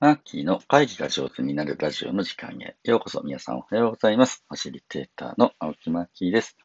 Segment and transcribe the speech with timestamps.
[0.00, 4.44] マッキーの会議が上手になるラジオの時間へようこそ皆さんおはようございます。
[4.46, 6.56] ファシリテーターの青木マッキーです。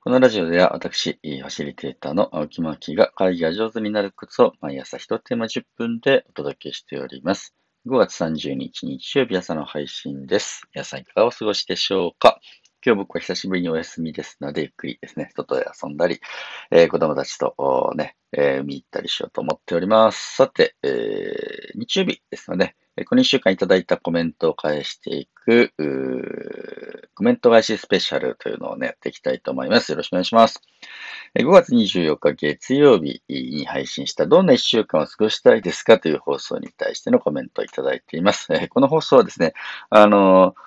[0.00, 7.54] このラジオでは私、ファシリテーターの青木マッキーが会議が上手になるコツを毎朝一テーマ10分でお届けしております。
[7.86, 10.68] 5月30日日曜日朝の配信です。
[10.74, 12.38] 皆さんいかがお過ごしでしょうか？
[12.86, 16.20] 今日僕は久しぶりにお休みですので、ゆっくりですね、外で遊んだり、
[16.70, 20.36] えー、子供たちとね、えー、海行ったりしようと思っております。
[20.36, 25.72] さて、えー、日曜日ですので、この1週間いただいたコメントを返していく、
[27.16, 29.90] コメント返しスペシャルというのをね、やっていきたいと思います。
[29.90, 30.62] よろしくお願いします。
[31.36, 38.46] 5月24日月曜日に配信したどんな1週間を過ごしたいですかという放送に対してのコメントをいただいています。
[38.70, 39.54] この放送はですね、
[39.90, 40.66] あのー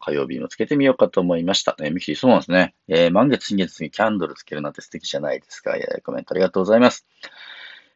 [0.00, 1.76] 火曜日もつけてみようかと思いました。
[1.80, 2.74] えー、ミキティ、そうなんですね。
[2.88, 5.76] えー、満月、新月にキャンドルつけるなんて素敵じゃないですか。
[5.76, 7.06] えー、コメントありがとうございます。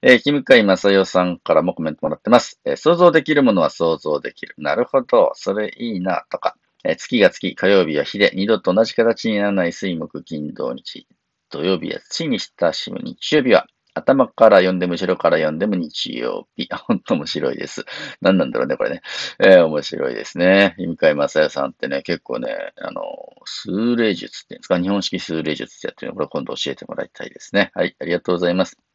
[0.03, 2.61] えー、木向井正代さんからもコメントもらってます。
[2.65, 4.55] えー、想像できるものは想像できる。
[4.59, 5.33] なるほど。
[5.35, 6.57] それいいな、とか。
[6.85, 11.07] えー、月が月、火曜日は日で、二度と同じ形にならない水木金土日。
[11.51, 16.69] 土曜日は土に親しむ日曜日は頭から読んでも後ろから読んでも日曜日。
[16.87, 17.84] ほんと面白いです。
[18.20, 19.03] 何なんだろうね、これね。
[19.39, 20.75] えー、面白いですね。
[20.78, 23.03] 井向正也さんってね、結構ね、あの、
[23.45, 27.70] 数例術って言うんですか、日本式数例術ってやってるの、これ今度教えてもらいたいですね。
[27.75, 28.94] はい、ありがとうございます。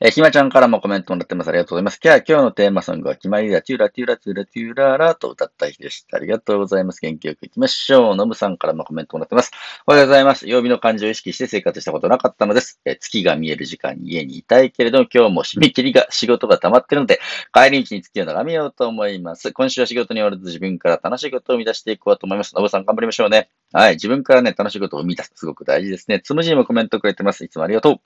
[0.00, 1.48] えー、ひまちゃんからもコメントもらってます。
[1.48, 2.00] ありがとうございます。
[2.04, 3.62] 今日今日のテーマソングは決まりだ。
[3.62, 6.18] テューラテューラテューラテューララと歌った日でした。
[6.18, 7.00] ありがとうございます。
[7.00, 8.16] 元気よく行きましょう。
[8.16, 9.52] のぶさんからもコメントもらってます。
[9.86, 10.46] おはようございます。
[10.46, 12.78] 曜日の漢字を意識して生活したことなかったのです。
[12.84, 17.20] えー、月が見える時間に家にいたいけれど、今日も締め切りが仕事が溜まってるので、
[17.54, 19.52] 帰り道に月を眺めようと思います。
[19.52, 22.54] 今週は仕事におらず自分から楽しいことを生み出していこうと思います。
[22.54, 23.48] のぶさん頑張りましょうね。
[23.72, 23.94] はい。
[23.94, 25.32] 自分からね、楽しいことを生み出す。
[25.34, 26.20] すごく大事ですね。
[26.20, 27.44] つむじにもコメントくれてます。
[27.44, 27.96] いつもありがとう。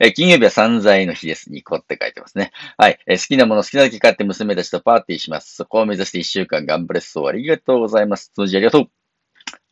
[0.00, 1.50] えー、金曜日は散財の日です。
[1.50, 2.52] ニコって書いてますね。
[2.76, 2.98] はい。
[3.06, 5.54] えー、好きなもの好きなだけ買って娘たちとパーティーします。
[5.54, 7.26] そこを目指して一週間頑張れそう。
[7.26, 8.30] ありがとうございます。
[8.34, 8.90] つむじありがとう。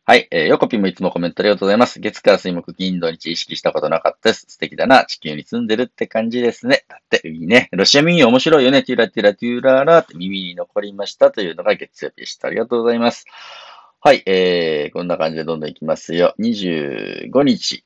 [0.03, 0.27] はい。
[0.31, 1.99] えー、ヨコピもいつもコメントありがとうございます。
[1.99, 4.45] 月火水木金土日意識したことなかったです。
[4.49, 5.05] 素敵だな。
[5.05, 6.85] 地球に住んでるって感じですね。
[6.89, 7.69] だって、いいね。
[7.71, 8.83] ロシア民謡面白いよね。
[8.83, 12.47] テュラテュラテューラーラーって耳に残りましたというのが月曜日でした。
[12.47, 13.25] ありがとうございます。
[14.03, 16.33] はい、えー、こんな感じでどんどんいきますよ。
[16.39, 17.85] 25日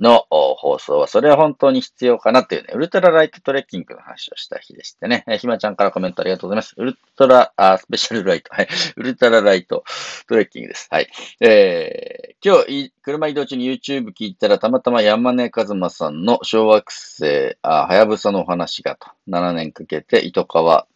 [0.00, 6.74] の放送は、それは本当に必要かなっていうね、ウルトラライトトレッキングの話をした日でしてね、え、ひまちゃんからコメントありがとうございます。
[6.76, 9.84] ウルトラ、あ、スペシャルライト、はい、ウルトラライト
[10.28, 10.88] トレッキングです。
[10.90, 11.08] はい。
[11.40, 20.86] えー、今日、車移動中に YouTube 聞いたら、たまたま山根和馬さんの小惑星、あ、はやぶさのお話がと、7年かけて、糸川、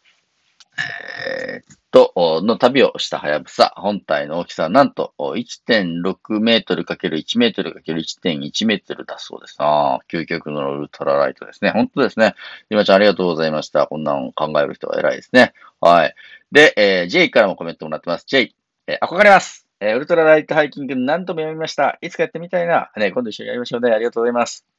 [1.47, 9.55] えー、と、の旅をしたはやぶさ、本体の大きさはなんと1.6メートル ×1 メートル ×1.1 メートルだそうです。
[9.59, 11.69] ああ、究極のウルトラライトですね。
[11.69, 12.33] 本当ですね。
[12.69, 13.85] ひまちゃんありがとうございました。
[13.85, 15.53] こんなの考える人は偉いですね。
[15.79, 16.15] はい。
[16.51, 18.25] で、えー、J からもコメントもらってます。
[18.25, 18.55] J、
[18.87, 19.67] えー、憧れます。
[19.79, 21.99] えー、ウルトラライトハイキング何度も読みました。
[22.01, 22.91] いつかやってみたいな。
[22.97, 23.91] ね、今度一緒にやりましょうね。
[23.91, 24.72] ありがとうございます。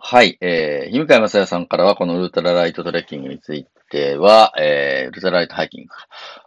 [0.00, 0.38] はい。
[0.40, 5.90] えー、ひむかやまさやさんからは、このウルトラライトトレッキングについては、えー、ウルトラライトハイキング。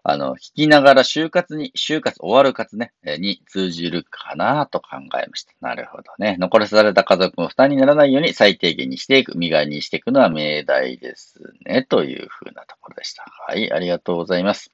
[0.03, 5.51] あの、弾きながら就活に、就活、終わる活ね、えー、に通じるかなと考えました。
[5.59, 6.38] なるほどね。
[6.39, 11.83] 残らされた家族の負担にならないように最低限にしていく、身代にしていくのは命題ですね。
[11.83, 13.25] というふうなところでした。
[13.47, 13.72] はい。
[13.72, 14.72] ありがとうございます。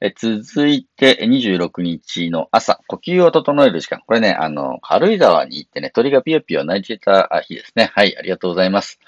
[0.00, 4.00] え続いて、26日の朝、呼吸を整える時間。
[4.06, 7.90] これね、あの、軽井沢に行ってね、鳥がピヨピヨ鳴いていた日ですね。
[7.94, 9.00] はい、ありがとうございます。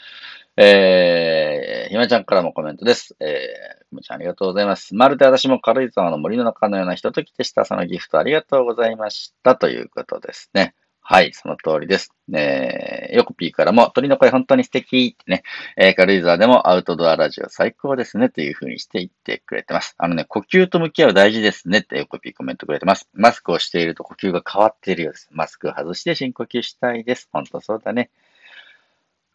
[0.57, 3.17] えー、ひまちゃんからもコメントです。
[3.21, 4.95] えー、ひまちゃんありがとうございます。
[4.95, 7.65] まるで私も軽井沢の森の中のようなひとときでした。
[7.65, 9.57] そのギフトありがとうございました。
[9.57, 10.75] ということですね。
[11.11, 12.13] はい、その通りです。
[12.35, 15.43] えー、ヨコピーからも、鳥の声本当に素敵ってね、
[15.79, 19.95] えー、軽井沢でもアウトドアラジオ最高ですねという風にして言ってくれてます。
[19.97, 23.09] あのね、呼吸と向き合う大事ですねってヨコピーコメントくれてます。
[23.15, 25.29] マスクをしていると呼吸が変わっているようです。
[25.31, 27.31] マスクを外して深呼吸したいです。
[27.33, 28.11] 本当そうだね。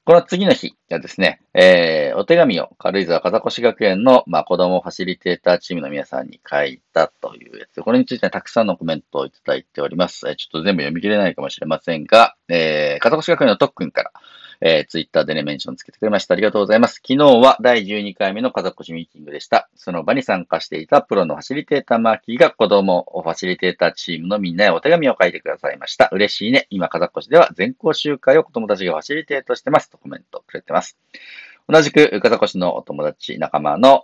[0.06, 7.82] この次の日がですね、えー、お手紙を軽井沢風越学園の、まあ、子供ファシリテーターチームの皆さんに書いたというやつ。
[7.82, 10.28] これについて、ね、たくさんのコメントをいただいております。
[10.28, 14.12] えー、ちょっと全部読み切れないかもしれませんが、えー、風越学園の特訓から、
[14.62, 16.34] えー、ツイッターでね、メンションつけてくれました。
[16.34, 16.96] ありがとうございます。
[16.96, 19.70] 昨日は第12回目の家族ミーティングでした。
[19.76, 26.10] その場に参加していたプロのファシリテーターマーキーが子供を、ファシリテーターチームのみんなへお手紙を書いてくださいました。
[26.12, 26.68] 嬉しいね。
[26.70, 29.90] 今、家族では全校集会を子供たちがファシリテートしてます。
[29.90, 30.98] とコメントくれてます。
[31.68, 34.04] 同じく、風越のお友達、仲間の、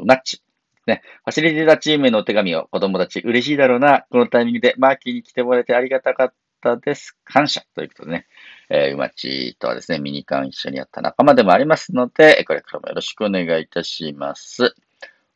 [0.00, 0.42] うまっち。
[0.86, 4.06] ね、ファシリテーターチームへのお手紙を子供たち嬉しいだろうな。
[4.10, 7.16] このタイミングでマーキーに来てもらえてありがたかったです。
[7.24, 7.62] 感謝。
[7.74, 8.26] ということでね、
[8.68, 14.74] えー、うまちとはですね、ミニカン一緒にやった仲間でもありますので、これからもよろしくお願いいたします。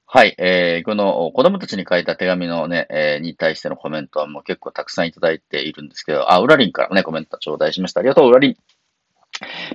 [0.06, 8.00] はい、えー、この子供たちに書いた手紙のね、えー、に対してのコメントはもう結構たくさんいただいているんですけど、あ、ウラリンからね、コメント頂戴しました。
[8.00, 8.56] ありがとう、ウラリン。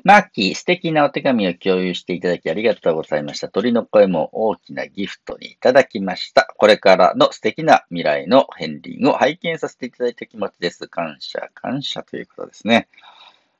[0.04, 3.50] マッキー、素敵なお手紙を共有していただきありがとうございました。
[3.50, 6.54] 鳥の声も大きなギフトにいただきました。
[6.58, 10.88] これからの素敵な未来の片鱗を拝見させていただいた気持ちです。
[10.88, 12.88] 感謝、感謝ということですね。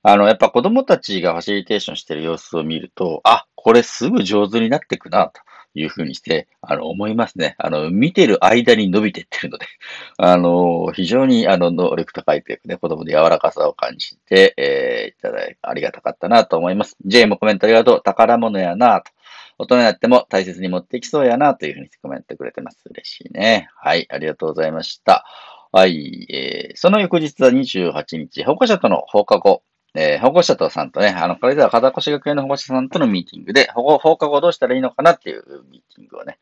[0.02, 5.42] あの、やっぱ子供たちがファシリテーションしている様子を見ると、あ、これすぐ上手になっていくな、と
[5.74, 7.56] いうふうにして、あの、思いますね。
[7.58, 9.68] あの、見てる間に伸びてってるので、
[10.18, 16.98] あの、非常に、あの、能力高いというかね、子供で柔らかさを感じて、えー、いただいありがたかったなと思います。
[17.06, 18.02] J もコメントありがとう。
[18.04, 19.12] 宝物やなと。
[19.60, 22.82] 大人になっても大切に持ってきそうやなというふうにコメントくれてます。
[22.90, 23.70] 嬉しいね。
[23.76, 25.26] はい、ありがとうございました。
[25.72, 29.62] はい、えー、その翌日は28日、保護者との放課後、
[29.96, 36.38] えー、保護者とさんとね、あの、これでは風越学園の保護者さんとのミーティングで、保護、放課後どうしたらいいのかなっていうミーティングをね、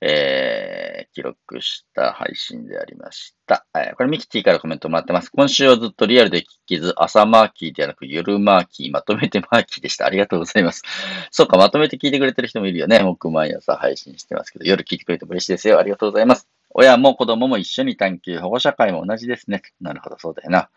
[0.00, 3.66] えー、記録した配信でありました。
[3.74, 5.30] えー、これミキティからコメントもらってます。
[5.30, 10.06] 今週はずっとリアルで聞きず、朝マーキーではなく夜マーキー、まとめてマーキーでした。
[10.06, 10.82] ありがとうございます。
[11.30, 13.02] そうか、まとめて聞いてくれてる人もいるよね。
[13.02, 15.78] 僕毎朝配信してますけど、夜聞いてくれても嬉しいですよ。
[15.78, 16.48] ありがとうございます。
[16.70, 19.62] 親も子供も一緒に探求、保護者会も同じですね。
[19.80, 20.70] なるほど、そうだよな。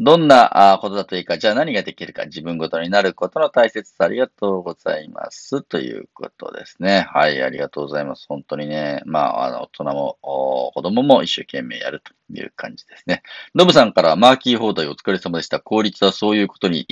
[0.00, 5.62] どんなことだといいか、じゃあ何ができるか、自分ごとになることの大切さ、ありがとうございます。
[5.62, 7.08] ということですね。
[7.12, 8.26] はい、ありがとうございます。
[8.28, 13.22] 本当にね、まあ、あの、大人も、子供も一生懸命やるという感じですね。
[13.56, 15.58] ノブさんからマーキー放題お疲れ様でした。
[15.58, 16.86] 効率はそういうことに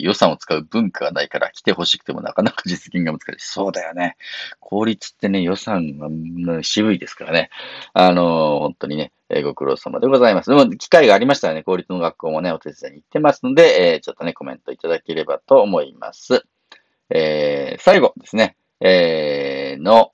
[0.00, 3.46] 予算を使う文化がないから来てほしくてもなかなか実現が難しい。
[3.46, 4.16] そうだよね。
[4.58, 5.96] 効率ってね、予算
[6.44, 7.50] が渋いですからね。
[7.92, 10.50] あの、本当にね、えー、ご苦労様でございます。
[10.50, 16.44] でも、機会がありましたらね、公立の学校もね、お手伝いに行ってますので、えー、ちょっとね、コメントいただければと思います。
[17.10, 20.10] えー、最後ですね、えー、の、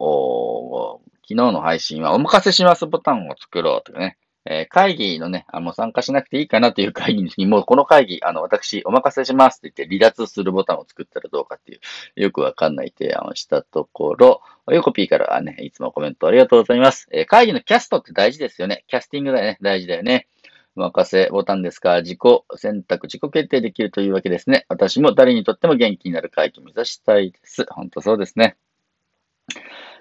[1.22, 11.79] 昨日の配信は、お任せしますボタンを作ろうというね、えー、会議のね、あの、参加しなくていいかなという会議に、もうこの会議、あの、私、お任せしますって言って離脱するボタンを作ったらどうかってい
[12.17, 17.08] う、よくわかんない提案をしたところ、ヨコピーからね、いつもコメントありがとうございます。
[17.11, 18.85] えー、会議のキャストって大事ですよね。
[18.88, 19.58] キャスティングだよね。
[19.62, 20.29] 大事だよね。
[20.76, 22.19] お任せボタンですか自己
[22.56, 24.67] 選択、自己決定できるというわけですね。
[24.69, 27.64] 私も誰にとっても元気になる会議を目指したいです。
[27.70, 28.56] 本当そうですね。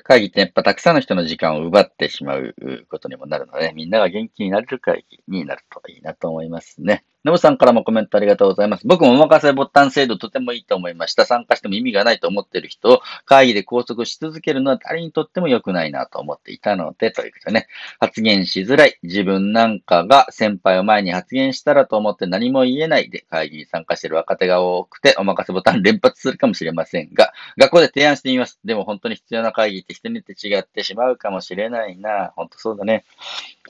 [0.03, 2.55] 会議ってやっぱたくさんの人の時間を奪ってしまう
[2.89, 7.05] ことにもなるので、みんなが元気になれる会議になるといいなと思いますね。
[7.23, 8.85] ノブさんからもコメントありがとうございます。
[8.85, 11.25] 僕もお任せボタン制度とてもいいと思いました。
[11.25, 17.67] 参加しても意味がないと思っている人を会議で拘束し続けるのは誰にとっても良くないなと思っていたので、ということでね、
[17.99, 18.99] 発言しづらい。
[19.03, 28.59] 自分なんかが先輩を前に発言したらと思って何も言えないで会議に参加している若手が多くてお任せボタン連発するかもしれませんが、学校で提案してみます。
[28.65, 32.33] でも本当に必要な会議って人によって違ってしまうかもしれないな。
[32.35, 33.05] 本当そうだね。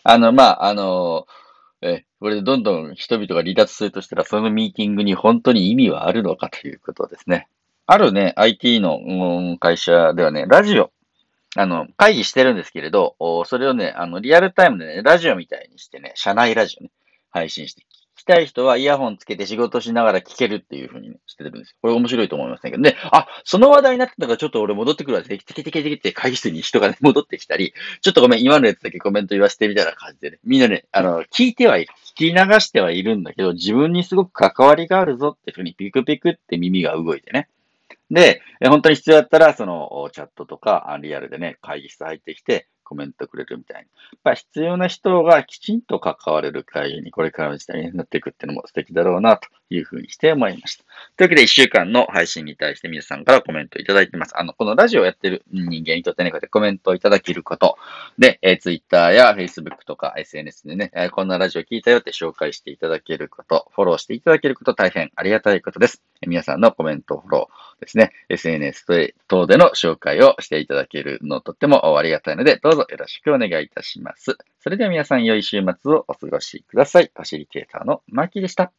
[0.03, 1.27] あの、まあ、あの
[1.83, 7.47] え、これでどんどん人々が離脱するとしたら、そのミーティングに本当に意味はあるのかということですね。
[7.85, 10.91] あるね、IT の、会社ではね、ラジオ、
[11.55, 13.15] あの、会議してるんですけれど、
[13.45, 16.91] それをね、あの、リアルタイムでね、ラジオみたいにしてね、社内ラジオね、
[17.29, 17.83] 配信して
[18.15, 21.75] 聞きたい人はイヤホンつけて仕事しながら聞けるっていう風に、してるんですよ。
[21.81, 22.71] これ面白いと思いますね。
[22.71, 25.23] けどね、あ、その話題になってたからちょっと俺戻ってくるわ。
[25.23, 31.93] テキテキテキテキって会議室に人がね、戻ってきたり、ちょっとごめん、今のやつだけコメント言わせてみたいな感じでね、みんなね、あの、聞いてはいる。
[32.15, 37.49] 聞き流してはいるんだけど、自分にすごく関わりがあるぞっていう風にピクピクって耳が動いてね。
[38.11, 43.81] で、本当に必要だったら、その、チャットとか、リアルでね、会議室入ってきて、コメントくれるみたいな。
[43.81, 50.83] やっぱ必要な人がきちんと関われる会議にこれからの時代になっていくっていうのも素敵だろうなというふうにして思いました。
[51.17, 54.37] というわけで1週間の配信に対して皆さんからコメントいただいてます。
[54.37, 57.77] あの、このラジオをやってる人間にとってね、こうやってコメントをいただけること。
[58.17, 66.03] で、えー、Twitter や Facebook とか SNS でね、えー、こんなラジオ聞いたよって紹介していただけること、フォローしていただけること大変ありがたいことです。
[66.21, 74.37] えー、皆さんのコメント、フォローですね、SNS 等での紹介をしていただけるのとってもありがたいので、どうぞよろしくお願いいたします。
[74.59, 77.11] それでは皆さん良い週末をお過ごしください。
[77.13, 78.71] ファシリテーターのマーキーでした。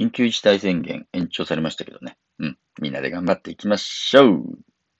[0.00, 2.16] 緊急事態宣言延長されましたけどね。
[2.38, 2.58] うん。
[2.80, 4.44] みんなで頑張っていきましょう。